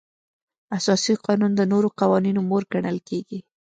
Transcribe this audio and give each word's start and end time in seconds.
اساسي 0.77 1.13
قانون 1.25 1.51
د 1.55 1.61
نورو 1.71 1.89
قوانینو 1.99 2.41
مور 2.49 2.63
ګڼل 2.73 2.97
کیږي. 3.09 3.39